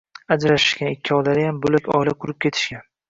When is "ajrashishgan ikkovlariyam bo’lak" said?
0.35-1.91